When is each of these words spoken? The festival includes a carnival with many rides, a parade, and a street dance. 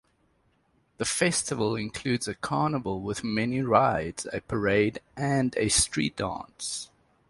The 0.97 1.05
festival 1.05 1.75
includes 1.75 2.27
a 2.27 2.33
carnival 2.33 3.03
with 3.03 3.23
many 3.23 3.61
rides, 3.61 4.25
a 4.33 4.41
parade, 4.41 4.99
and 5.15 5.55
a 5.57 5.69
street 5.69 6.15
dance. 6.15 6.89